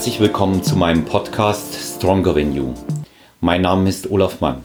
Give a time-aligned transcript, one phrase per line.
[0.00, 2.72] Herzlich willkommen zu meinem Podcast Stronger Than You.
[3.42, 4.62] Mein Name ist Olaf Mann.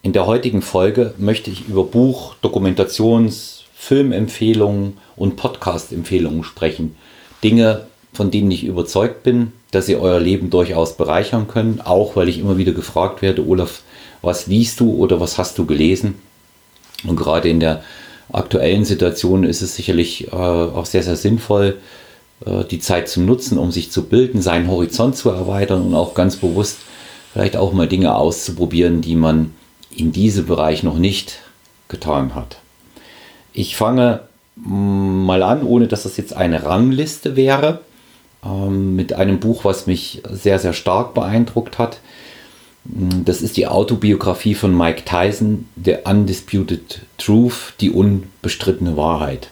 [0.00, 6.96] In der heutigen Folge möchte ich über Buch, Dokumentations-, Filmempfehlungen und Podcast-Empfehlungen sprechen.
[7.44, 12.30] Dinge, von denen ich überzeugt bin, dass sie euer Leben durchaus bereichern können, auch weil
[12.30, 13.82] ich immer wieder gefragt werde, Olaf,
[14.22, 16.14] was liest du oder was hast du gelesen?
[17.06, 17.84] Und gerade in der
[18.32, 21.76] aktuellen Situation ist es sicherlich äh, auch sehr, sehr sinnvoll,
[22.70, 26.36] die Zeit zu nutzen, um sich zu bilden, seinen Horizont zu erweitern und auch ganz
[26.36, 26.78] bewusst
[27.32, 29.54] vielleicht auch mal Dinge auszuprobieren, die man
[29.90, 31.38] in diesem Bereich noch nicht
[31.88, 32.58] getan hat.
[33.52, 34.20] Ich fange
[34.56, 37.80] mm, mal an, ohne dass das jetzt eine Rangliste wäre,
[38.44, 42.00] ähm, mit einem Buch, was mich sehr, sehr stark beeindruckt hat.
[42.84, 49.48] Mm, das ist die Autobiografie von Mike Tyson, The Undisputed Truth, die unbestrittene Wahrheit.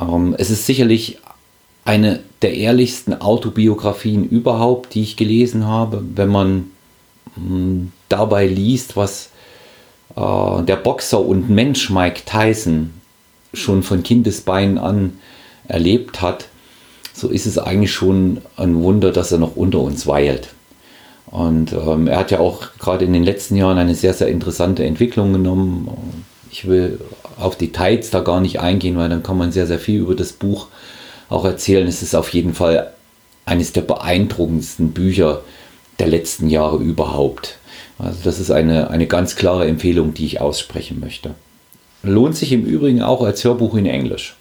[0.00, 1.18] Ähm, es ist sicherlich
[1.84, 6.70] eine der ehrlichsten Autobiografien überhaupt, die ich gelesen habe, wenn man
[7.34, 9.30] hm, dabei liest, was
[10.16, 12.90] äh, der Boxer und Mensch Mike Tyson
[13.54, 15.18] schon von Kindesbeinen an
[15.68, 16.48] erlebt hat,
[17.12, 20.48] so ist es eigentlich schon ein Wunder, dass er noch unter uns weilt.
[21.26, 24.84] Und ähm, er hat ja auch gerade in den letzten Jahren eine sehr, sehr interessante
[24.84, 25.88] Entwicklung genommen.
[26.50, 27.00] Ich will
[27.38, 30.32] auf Details da gar nicht eingehen, weil dann kann man sehr, sehr viel über das
[30.32, 30.68] Buch
[31.32, 31.86] auch erzählen.
[31.86, 32.92] Es ist auf jeden Fall
[33.44, 35.42] eines der beeindruckendsten Bücher
[35.98, 37.58] der letzten Jahre überhaupt.
[37.98, 41.34] Also das ist eine, eine ganz klare Empfehlung, die ich aussprechen möchte.
[42.02, 44.36] Lohnt sich im Übrigen auch als Hörbuch in Englisch.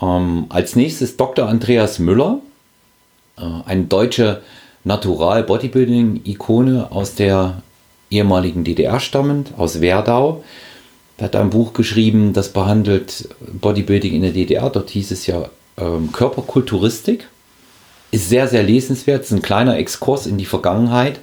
[0.00, 1.48] Ähm, als nächstes Dr.
[1.48, 2.40] Andreas Müller,
[3.38, 4.40] äh, ein deutscher
[4.84, 7.62] Natural-Bodybuilding-Ikone aus der
[8.10, 10.44] ehemaligen DDR stammend, aus Werdau.
[11.20, 14.70] Er hat ein Buch geschrieben, das behandelt Bodybuilding in der DDR.
[14.70, 17.28] Dort hieß es ja ähm, Körperkulturistik.
[18.10, 19.24] Ist sehr, sehr lesenswert.
[19.24, 21.20] Ist ein kleiner Exkurs in die Vergangenheit,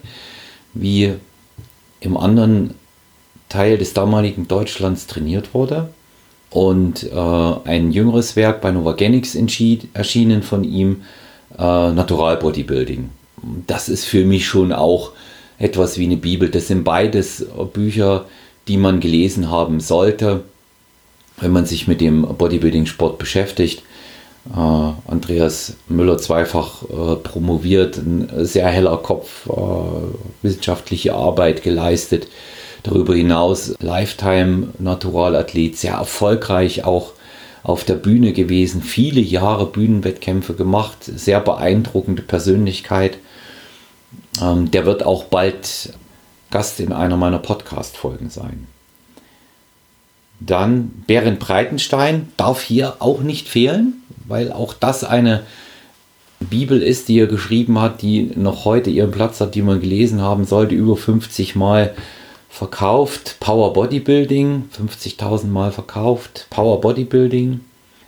[0.75, 1.13] wie
[1.99, 2.75] im anderen
[3.49, 5.89] Teil des damaligen Deutschlands trainiert wurde.
[6.51, 9.35] Und äh, ein jüngeres Werk bei Novagenics
[9.93, 11.01] erschienen von ihm,
[11.57, 13.09] äh, Natural Bodybuilding.
[13.65, 15.13] Das ist für mich schon auch
[15.57, 16.49] etwas wie eine Bibel.
[16.49, 18.25] Das sind beides Bücher,
[18.67, 20.43] die man gelesen haben sollte,
[21.39, 23.83] wenn man sich mit dem Bodybuilding-Sport beschäftigt.
[24.53, 29.51] Äh, Andreas Müller zweifach äh, promoviert, ein sehr heller Kopf, äh,
[30.41, 32.27] wissenschaftliche Arbeit geleistet.
[32.83, 37.13] Darüber hinaus Lifetime-Naturalathlet, sehr erfolgreich auch
[37.63, 43.17] auf der Bühne gewesen, viele Jahre Bühnenwettkämpfe gemacht, sehr beeindruckende Persönlichkeit.
[44.41, 45.93] Ähm, der wird auch bald
[46.51, 48.67] Gast in einer meiner Podcast-Folgen sein.
[50.39, 55.43] Dann Berend Breitenstein darf hier auch nicht fehlen, weil auch das eine
[56.39, 60.21] Bibel ist, die er geschrieben hat, die noch heute ihren Platz hat, die man gelesen
[60.21, 61.95] haben sollte, über 50 Mal
[62.49, 63.37] verkauft.
[63.39, 66.47] Power Bodybuilding, 50.000 Mal verkauft.
[66.49, 67.61] Power Bodybuilding.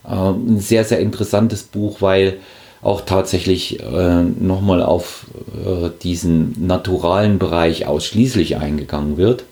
[0.05, 2.38] Äh, ein sehr, sehr interessantes Buch, weil
[2.81, 5.25] auch tatsächlich äh, nochmal auf
[5.66, 9.44] äh, diesen naturalen Bereich ausschließlich eingegangen wird.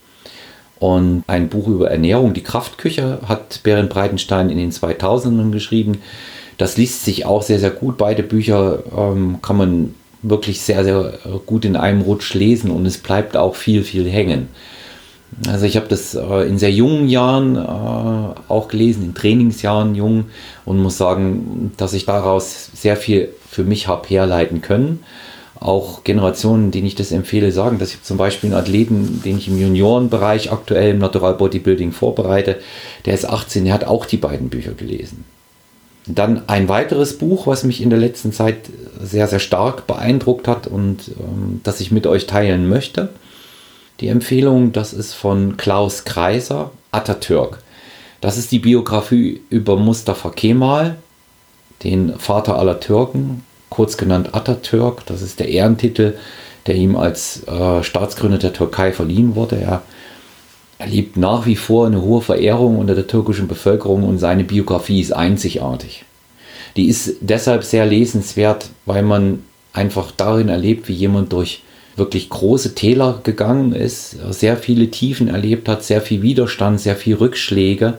[0.79, 6.01] Und ein Buch über Ernährung, die Kraftküche, hat Berend Breitenstein in den 2000ern geschrieben.
[6.57, 7.97] Das liest sich auch sehr, sehr gut.
[7.97, 11.13] Beide Bücher ähm, kann man wirklich sehr, sehr
[11.45, 14.49] gut in einem Rutsch lesen und es bleibt auch viel, viel hängen.
[15.45, 20.25] Also ich habe das äh, in sehr jungen Jahren äh, auch gelesen, in Trainingsjahren jung
[20.65, 25.03] und muss sagen, dass ich daraus sehr viel für mich habe herleiten können.
[25.59, 29.47] Auch Generationen, denen ich das empfehle, sagen, dass ich zum Beispiel einen Athleten, den ich
[29.47, 32.57] im Juniorenbereich aktuell im Natural Bodybuilding vorbereite,
[33.05, 35.25] der ist 18, der hat auch die beiden Bücher gelesen.
[36.05, 38.57] Dann ein weiteres Buch, was mich in der letzten Zeit
[39.01, 43.09] sehr, sehr stark beeindruckt hat und ähm, das ich mit euch teilen möchte
[43.99, 47.59] die Empfehlung, das ist von Klaus Kreiser, Atatürk.
[48.21, 50.97] Das ist die Biografie über Mustafa Kemal,
[51.83, 55.05] den Vater aller Türken, kurz genannt Atatürk.
[55.05, 56.17] Das ist der Ehrentitel,
[56.65, 59.57] der ihm als äh, Staatsgründer der Türkei verliehen wurde.
[59.57, 59.81] Er
[60.79, 65.13] erlebt nach wie vor eine hohe Verehrung unter der türkischen Bevölkerung und seine Biografie ist
[65.13, 66.05] einzigartig.
[66.75, 69.43] Die ist deshalb sehr lesenswert, weil man
[69.73, 71.63] einfach darin erlebt, wie jemand durch
[71.97, 77.15] wirklich große Täler gegangen ist, sehr viele Tiefen erlebt hat, sehr viel Widerstand, sehr viel
[77.15, 77.97] Rückschläge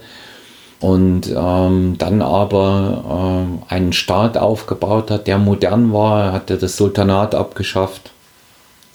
[0.81, 6.77] und ähm, dann aber äh, einen Staat aufgebaut hat, der modern war, er hatte das
[6.77, 8.13] Sultanat abgeschafft,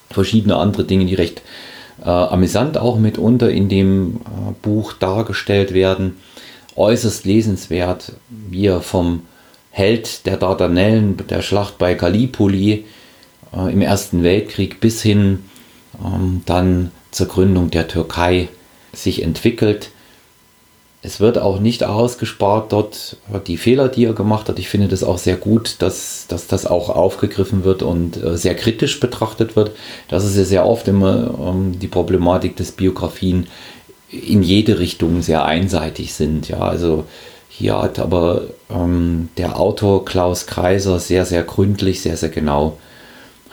[0.09, 1.41] verschiedene andere Dinge, die recht
[2.03, 6.17] äh, amüsant auch mitunter in dem äh, Buch dargestellt werden,
[6.77, 9.23] äußerst lesenswert, wie er vom
[9.69, 12.85] Held der Dardanellen, der Schlacht bei Gallipoli
[13.55, 15.39] äh, im Ersten Weltkrieg bis hin
[16.03, 18.49] ähm, dann zur Gründung der Türkei
[18.93, 19.89] sich entwickelt.
[21.05, 23.17] Es wird auch nicht ausgespart dort
[23.47, 24.57] die Fehler, die er gemacht hat.
[24.57, 28.55] Ich finde das auch sehr gut, dass, dass das auch aufgegriffen wird und äh, sehr
[28.55, 29.71] kritisch betrachtet wird.
[30.07, 33.47] Das ist ja sehr oft immer ähm, die Problematik, dass Biografien
[34.09, 36.47] in jede Richtung sehr einseitig sind.
[36.47, 37.03] Ja, also
[37.49, 42.77] hier hat aber ähm, der Autor Klaus Kreiser sehr, sehr gründlich, sehr, sehr genau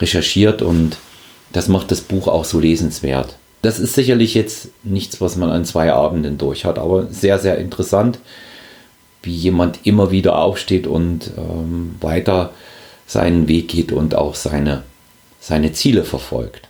[0.01, 0.97] recherchiert und
[1.53, 3.35] das macht das Buch auch so lesenswert.
[3.61, 7.57] Das ist sicherlich jetzt nichts, was man an zwei Abenden durch hat, aber sehr, sehr
[7.57, 8.19] interessant,
[9.21, 12.51] wie jemand immer wieder aufsteht und ähm, weiter
[13.05, 14.83] seinen Weg geht und auch seine,
[15.39, 16.69] seine Ziele verfolgt.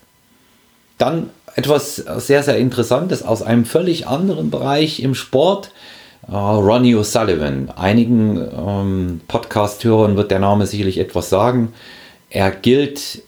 [0.98, 5.72] Dann etwas sehr, sehr Interessantes aus einem völlig anderen Bereich im Sport.
[6.27, 7.69] Uh, Ronnie O'Sullivan.
[7.75, 11.74] Einigen ähm, Podcast-Hörern wird der Name sicherlich etwas sagen.
[12.31, 13.24] Er gilt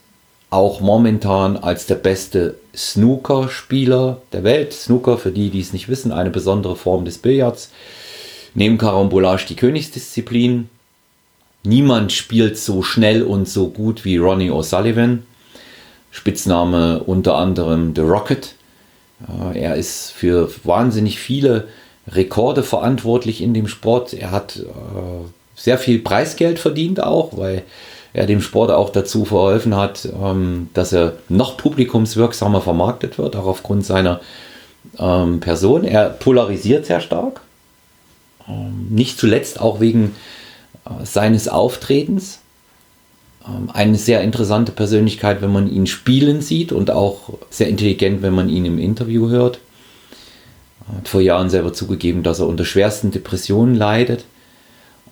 [0.48, 4.72] auch momentan als der beste Snooker-Spieler der Welt.
[4.72, 7.70] Snooker, für die, die es nicht wissen, eine besondere Form des Billards.
[8.54, 10.70] Neben Carambolage die Königsdisziplin.
[11.64, 15.20] Niemand spielt so schnell und so gut wie Ronnie O'Sullivan.
[16.10, 18.54] Spitzname unter anderem The Rocket.
[19.28, 21.68] Äh, er ist für wahnsinnig viele
[22.08, 24.14] Rekorde verantwortlich in dem Sport.
[24.14, 24.62] Er hat äh,
[25.56, 27.64] sehr viel Preisgeld verdient auch, weil
[28.14, 33.46] er dem Sport auch dazu verholfen hat, ähm, dass er noch publikumswirksamer vermarktet wird, auch
[33.46, 34.20] aufgrund seiner
[34.98, 35.84] ähm, Person.
[35.84, 37.40] Er polarisiert sehr stark,
[38.48, 40.14] ähm, nicht zuletzt auch wegen
[40.86, 42.38] äh, seines Auftretens.
[43.46, 48.32] Ähm, eine sehr interessante Persönlichkeit, wenn man ihn spielen sieht und auch sehr intelligent, wenn
[48.32, 49.58] man ihn im Interview hört.
[50.96, 54.24] Hat vor Jahren selber zugegeben, dass er unter schwersten Depressionen leidet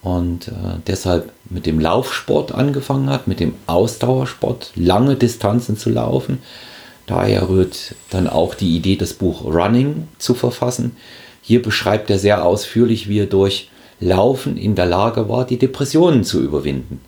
[0.02, 6.38] und äh, deshalb mit dem Laufsport angefangen hat, mit dem Ausdauersport, lange Distanzen zu laufen.
[7.06, 10.96] Daher rührt dann auch die Idee, das Buch Running zu verfassen.
[11.42, 13.68] Hier beschreibt er sehr ausführlich, wie er durch
[14.00, 17.00] Laufen in der Lage war, die Depressionen zu überwinden.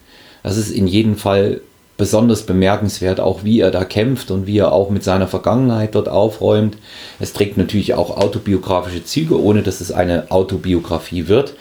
[0.43, 1.61] Das ist in jedem Fall
[1.97, 6.09] besonders bemerkenswert, auch wie er da kämpft und wie er auch mit seiner Vergangenheit dort
[6.09, 6.77] aufräumt.
[7.21, 11.55] Es trägt natürlich auch autobiografische Züge, ohne dass es eine Autobiografie wird.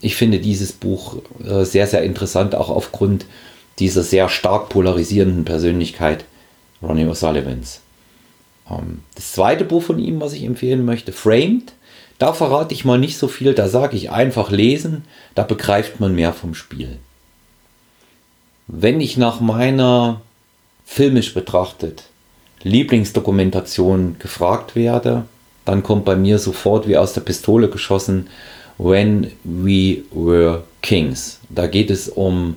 [0.00, 3.26] Ich finde dieses Buch äh, sehr, sehr interessant, auch aufgrund
[3.78, 6.24] dieser sehr stark polarisierenden Persönlichkeit
[6.82, 7.80] Ronnie O'Sullivans.
[8.70, 11.72] Ähm, das zweite Buch von ihm, was ich empfehlen möchte, Framed.
[12.18, 15.04] Da verrate ich mal nicht so viel, da sage ich einfach lesen,
[15.34, 16.98] da begreift man mehr vom Spiel.
[18.68, 20.20] Wenn ich nach meiner
[20.86, 22.04] filmisch betrachtet
[22.62, 25.24] Lieblingsdokumentation gefragt werde,
[25.64, 28.28] dann kommt bei mir sofort wie aus der Pistole geschossen
[28.78, 31.38] When We Were Kings.
[31.48, 32.56] Da geht es um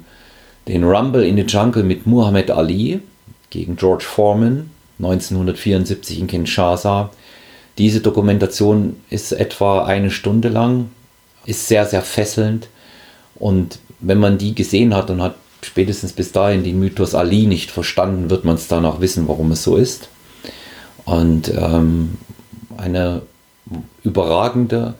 [0.68, 3.00] den Rumble in the Jungle mit Muhammad Ali
[3.50, 4.70] gegen George Foreman
[5.00, 7.12] 1974 in Kinshasa.
[7.78, 10.90] Diese Dokumentation ist etwa eine Stunde lang,
[11.46, 12.68] ist sehr, sehr fesselnd
[13.36, 17.72] und wenn man die gesehen hat und hat spätestens bis dahin den Mythos Ali nicht
[17.72, 20.10] verstanden, wird man es dann auch wissen, warum es so ist.
[21.06, 22.18] Und ähm,
[22.78, 23.22] eine
[24.04, 24.96] überragende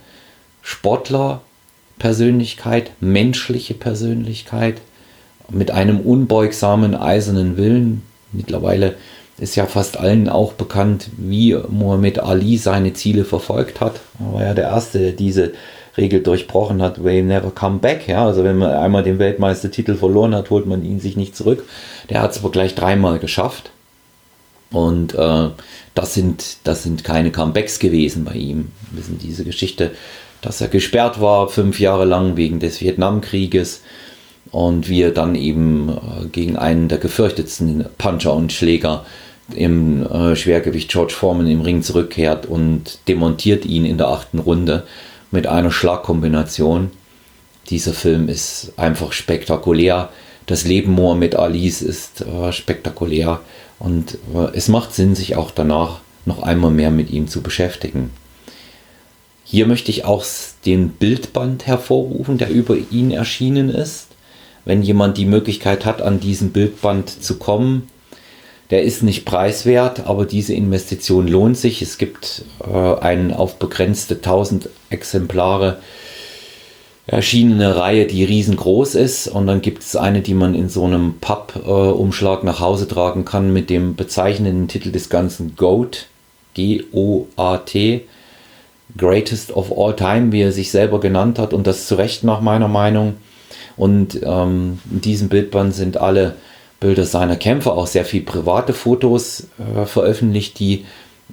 [0.68, 4.82] Sportler-Persönlichkeit, menschliche Persönlichkeit
[5.50, 8.04] mit einem unbeugsamen, eisernen Willen.
[8.34, 8.96] Mittlerweile
[9.38, 14.02] ist ja fast allen auch bekannt, wie Muhammad Ali seine Ziele verfolgt hat.
[14.20, 15.54] Er war ja der Erste, der diese
[15.96, 18.06] Regel durchbrochen hat, Way never come back.
[18.10, 21.64] Ja, also wenn man einmal den Weltmeistertitel verloren hat, holt man ihn sich nicht zurück.
[22.10, 23.72] Der hat es aber gleich dreimal geschafft.
[24.70, 25.48] Und äh,
[25.96, 28.74] das, sind, das sind keine Comebacks gewesen bei ihm.
[28.92, 29.92] Wir wissen diese Geschichte,
[30.48, 33.82] dass er gesperrt war fünf Jahre lang wegen des Vietnamkrieges
[34.52, 39.06] und wie er dann eben äh, gegen einen der gefürchtetsten Puncher und Schläger
[39.54, 44.84] im äh, Schwergewicht George Foreman im Ring zurückkehrt und demontiert ihn in der achten Runde
[45.32, 46.92] mit einer Schlagkombination.
[47.70, 50.08] Dieser Film ist einfach spektakulär.
[50.46, 53.42] Das Leben Mohammed Alis ist äh, spektakulär
[53.80, 54.18] und
[54.54, 58.12] es macht Sinn, sich auch danach noch einmal mehr mit ihm zu beschäftigen.
[59.50, 60.26] Hier möchte ich auch
[60.66, 64.08] den Bildband hervorrufen, der über ihn erschienen ist.
[64.66, 67.88] Wenn jemand die Möglichkeit hat, an diesen Bildband zu kommen,
[68.72, 71.82] der ist nicht preiswert, aber diese Investition lohnt sich.
[71.82, 75.80] Es gibt äh, eine auf begrenzte 1000 Exemplare
[77.06, 79.30] erschienene Reihe, die riesengroß ist.
[79.30, 83.24] Und dann gibt es eine, die man in so einem Pappumschlag äh, nach Hause tragen
[83.24, 86.08] kann mit dem bezeichnenden Titel des Ganzen GOAT.
[86.54, 88.04] G-O-A-T.
[88.96, 91.54] Greatest of All Time, wie er sich selber genannt hat.
[91.54, 93.16] Und das zu Recht nach meiner Meinung.
[93.76, 96.36] Und ähm, in diesem Bildband sind alle
[96.80, 100.86] Bilder seiner Kämpfer, auch sehr viel private Fotos äh, veröffentlicht, die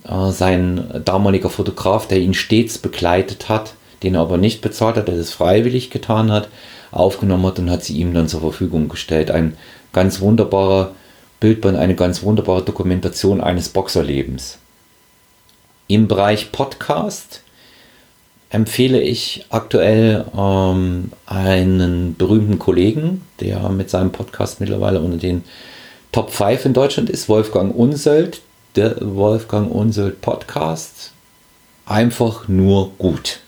[0.08, 5.08] äh, sein damaliger Fotograf, der ihn stets begleitet hat, den er aber nicht bezahlt hat,
[5.08, 6.48] der das freiwillig getan hat,
[6.90, 9.30] aufgenommen hat und hat sie ihm dann zur Verfügung gestellt.
[9.30, 9.56] Ein
[9.92, 10.94] ganz wunderbarer
[11.40, 14.58] Bildband, eine ganz wunderbare Dokumentation eines Boxerlebens.
[15.88, 17.42] Im Bereich Podcast
[18.54, 25.42] empfehle ich aktuell ähm, einen berühmten Kollegen, der mit seinem Podcast mittlerweile unter den
[26.12, 28.42] Top 5 in Deutschland ist, Wolfgang Unsöld,
[28.76, 31.10] der Wolfgang Unsöld Podcast.
[31.84, 33.40] Einfach nur gut.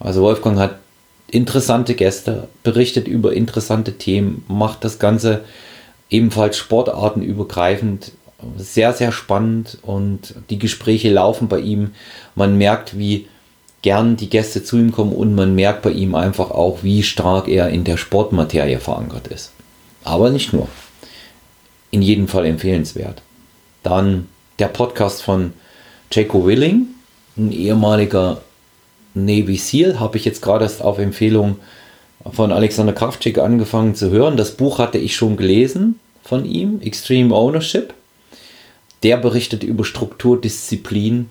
[0.00, 0.76] Also Wolfgang hat
[1.30, 5.44] interessante Gäste, berichtet über interessante Themen, macht das Ganze
[6.08, 8.12] ebenfalls sportartenübergreifend
[8.56, 11.90] sehr, sehr spannend und die Gespräche laufen bei ihm.
[12.34, 13.28] Man merkt, wie
[13.82, 17.48] gern die Gäste zu ihm kommen und man merkt bei ihm einfach auch, wie stark
[17.48, 19.52] er in der Sportmaterie verankert ist.
[20.04, 20.68] Aber nicht nur.
[21.90, 23.22] In jedem Fall empfehlenswert.
[23.82, 25.52] Dann der Podcast von
[26.12, 26.86] Jaco Willing,
[27.36, 28.40] ein ehemaliger
[29.14, 31.56] Navy SEAL, habe ich jetzt gerade erst auf Empfehlung
[32.30, 34.36] von Alexander Kraftschick angefangen zu hören.
[34.36, 37.94] Das Buch hatte ich schon gelesen von ihm, Extreme Ownership.
[39.02, 41.28] Der berichtet über Struktur, Disziplin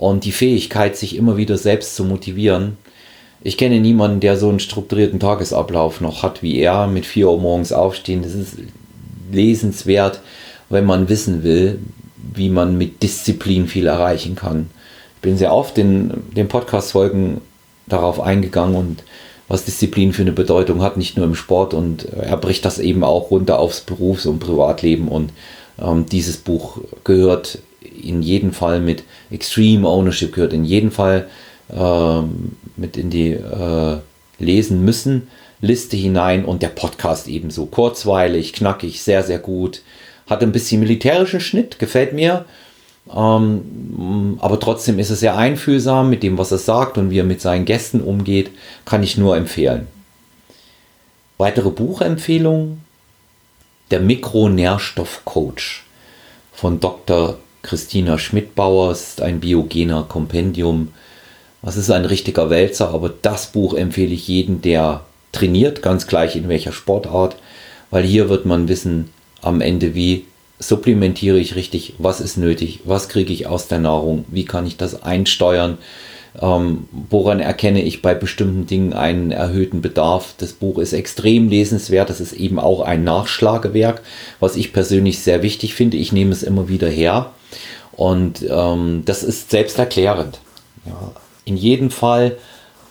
[0.00, 2.78] und die Fähigkeit, sich immer wieder selbst zu motivieren.
[3.42, 7.38] Ich kenne niemanden, der so einen strukturierten Tagesablauf noch hat wie er, mit 4 Uhr
[7.38, 8.22] morgens aufstehen.
[8.22, 8.54] Das ist
[9.30, 10.22] lesenswert,
[10.70, 11.80] wenn man wissen will,
[12.16, 14.70] wie man mit Disziplin viel erreichen kann.
[15.16, 17.42] Ich bin sehr oft in den Podcast-Folgen
[17.86, 19.02] darauf eingegangen und
[19.48, 21.74] was Disziplin für eine Bedeutung hat, nicht nur im Sport.
[21.74, 25.08] Und er bricht das eben auch runter aufs Berufs- und Privatleben.
[25.08, 25.34] Und
[25.78, 31.28] ähm, dieses Buch gehört in jedem Fall mit Extreme Ownership gehört in jedem Fall
[31.68, 32.20] äh,
[32.76, 33.98] mit in die äh,
[34.38, 35.28] lesen müssen
[35.60, 39.82] Liste hinein und der Podcast ebenso kurzweilig, knackig, sehr, sehr gut.
[40.26, 42.46] Hat ein bisschen militärischen Schnitt, gefällt mir.
[43.14, 47.24] Ähm, aber trotzdem ist es sehr einfühlsam mit dem, was er sagt und wie er
[47.24, 48.50] mit seinen Gästen umgeht.
[48.84, 49.86] Kann ich nur empfehlen.
[51.36, 52.82] Weitere Buchempfehlungen.
[53.90, 55.82] Der Mikronährstoffcoach
[56.52, 57.38] von Dr.
[57.62, 58.90] Christina Schmidbauer.
[58.90, 60.88] Es ist ein biogener Kompendium.
[61.62, 65.02] Das ist ein richtiger Wälzer, aber das Buch empfehle ich jedem, der
[65.32, 67.36] trainiert, ganz gleich in welcher Sportart,
[67.90, 69.10] weil hier wird man wissen
[69.42, 70.24] am Ende, wie
[70.58, 74.76] supplementiere ich richtig, was ist nötig, was kriege ich aus der Nahrung, wie kann ich
[74.76, 75.78] das einsteuern,
[76.40, 80.34] ähm, woran erkenne ich bei bestimmten Dingen einen erhöhten Bedarf.
[80.38, 84.02] Das Buch ist extrem lesenswert, das ist eben auch ein Nachschlagewerk,
[84.38, 85.96] was ich persönlich sehr wichtig finde.
[85.96, 87.32] Ich nehme es immer wieder her
[87.92, 90.40] und ähm, das ist selbsterklärend.
[90.86, 91.12] Ja,
[91.44, 92.36] in jedem Fall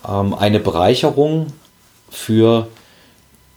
[0.08, 1.48] ähm, eine Bereicherung
[2.10, 2.68] für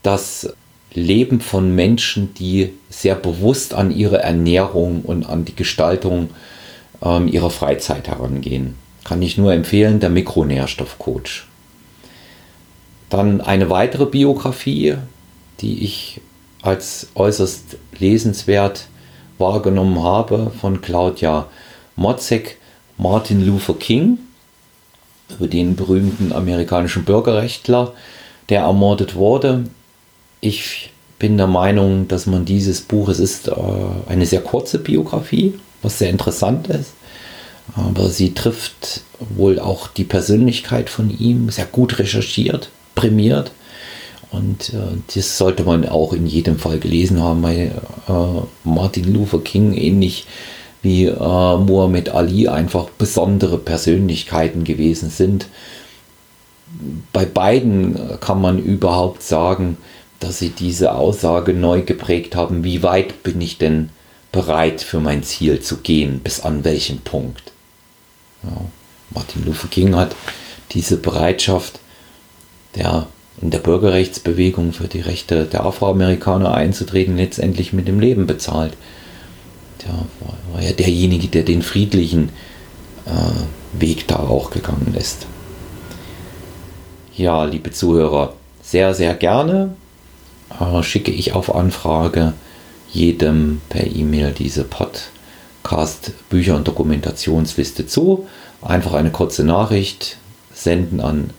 [0.02, 0.54] das
[0.94, 6.30] Leben von Menschen, die sehr bewusst an ihre Ernährung und an die Gestaltung
[7.02, 8.76] ähm, ihrer Freizeit herangehen.
[9.04, 11.47] Kann ich nur empfehlen, der Mikronährstoffcoach.
[13.11, 14.97] Dann eine weitere Biografie,
[15.61, 16.21] die ich
[16.62, 18.87] als äußerst lesenswert
[19.39, 21.47] wahrgenommen habe, von Claudia
[21.97, 22.59] Motzek,
[22.99, 24.19] Martin Luther King,
[25.31, 27.93] über den berühmten amerikanischen Bürgerrechtler,
[28.49, 29.65] der ermordet wurde.
[30.41, 33.55] Ich bin der Meinung, dass man dieses Buch, es ist äh,
[34.09, 36.93] eine sehr kurze Biografie, was sehr interessant ist,
[37.75, 43.53] aber sie trifft wohl auch die Persönlichkeit von ihm, sehr gut recherchiert, prämiert.
[44.33, 47.73] Und äh, das sollte man auch in jedem Fall gelesen haben, weil
[48.09, 50.27] äh, Martin Luther King ähnlich
[50.81, 55.47] wie äh, Muhammad Ali einfach besondere Persönlichkeiten gewesen sind.
[57.12, 59.77] Bei beiden kann man überhaupt sagen,
[60.19, 63.91] dass sie diese Aussage neu geprägt haben, wie weit bin ich denn
[64.33, 67.53] bereit für mein Ziel zu gehen, bis an welchem Punkt.
[68.43, 68.57] Ja,
[69.11, 70.17] Martin Luther King hat
[70.73, 71.81] diese Bereitschaft
[72.75, 73.07] der,
[73.43, 78.75] in der Bürgerrechtsbewegung für die Rechte der Afroamerikaner einzutreten, letztendlich mit dem Leben bezahlt.
[79.83, 79.95] Der
[80.55, 82.29] war, ja derjenige, der den friedlichen
[83.05, 85.27] äh, Weg da auch gegangen ist.
[87.17, 89.75] Ja, liebe Zuhörer, sehr, sehr gerne
[90.61, 92.35] äh, schicke ich auf Anfrage
[92.93, 98.29] jedem per E-Mail diese Podcast Bücher und Dokumentationsliste zu.
[98.61, 100.19] Einfach eine kurze Nachricht
[100.55, 101.31] senden an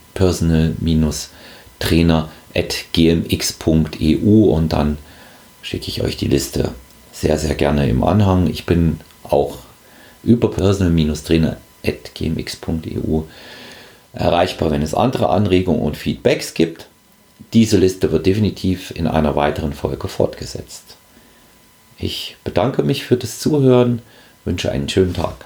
[1.84, 4.98] personal-trainer.gmx.eu und dann
[5.62, 6.72] schicke ich euch die Liste
[7.12, 8.48] sehr, sehr gerne im Anhang.
[8.48, 9.58] Ich bin auch
[10.24, 13.22] über personal-trainer.gmx.eu
[14.13, 16.88] erreichbar, wenn es andere Anregungen und Feedbacks gibt.
[17.52, 20.96] diese Liste wird definitiv in einer weiteren Folge fortgesetzt.
[21.98, 24.02] Ich bedanke mich für das Zuhören,
[24.46, 25.46] wünsche einen schönen Tag.